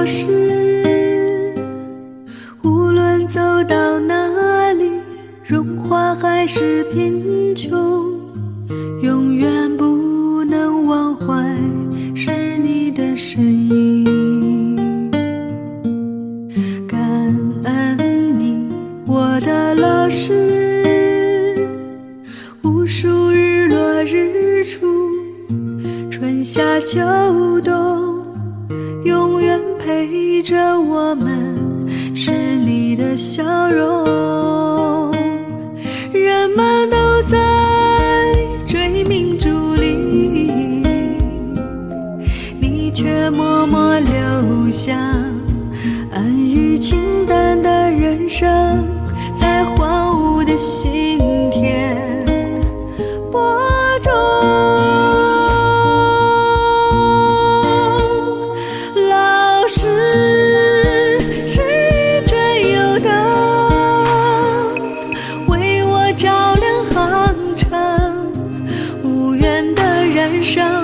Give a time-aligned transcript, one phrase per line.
[0.00, 0.24] 老师
[2.62, 4.92] 无论走到哪里
[5.44, 7.70] 荣华还是贫穷
[9.02, 11.54] 永远不能忘怀
[12.16, 15.10] 是你的身影。
[16.88, 16.98] 感
[17.64, 18.66] 恩你
[19.06, 21.68] 我的老师
[22.62, 25.10] 无数日落日出
[26.10, 26.98] 春夏秋
[27.60, 28.19] 冬
[30.10, 31.56] 陪着我们
[32.16, 35.12] 是你的笑容。
[36.12, 37.38] 人们都在
[38.66, 40.82] 追名逐利，
[42.60, 44.98] 你却默默留下
[46.12, 48.84] 安于清淡的人生，
[49.36, 51.20] 在荒芜的心
[70.42, 70.79] 生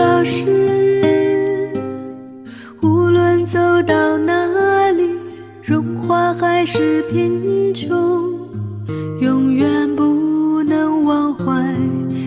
[0.00, 1.70] 老师。
[2.80, 5.10] 无论走到哪里，
[5.62, 7.86] 荣华还是贫穷，
[9.20, 11.44] 永远不能忘怀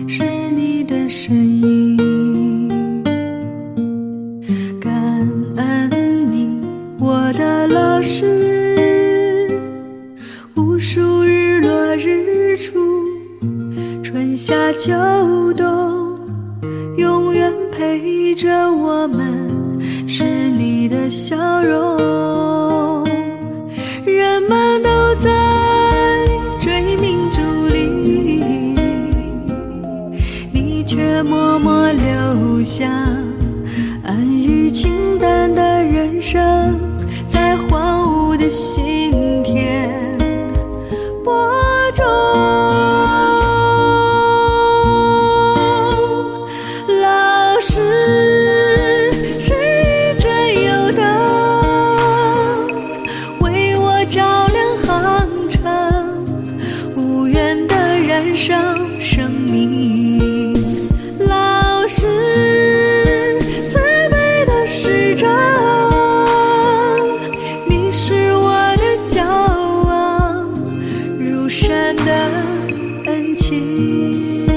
[0.06, 0.22] 是
[0.54, 3.02] 你的身影。
[4.80, 4.92] 感
[5.56, 6.60] 恩你，
[7.00, 9.50] 我的老师。
[10.54, 12.78] 无数日落日出。
[14.00, 14.92] 春夏秋
[15.54, 15.83] 冬，
[18.34, 19.78] 着我们
[20.08, 23.04] 是你的笑容。
[24.04, 25.30] 人们都在
[26.58, 27.40] 追名逐
[27.72, 28.74] 利，
[30.52, 32.88] 你却默默留下
[34.02, 36.42] 安于清淡的人生，
[37.26, 39.12] 在荒芜的心
[58.36, 60.52] 生生命
[61.20, 63.78] 老师慈
[64.10, 65.28] 悲的使者
[67.68, 70.44] 你是我的骄傲
[71.16, 72.12] 如山的
[73.06, 74.53] 恩情。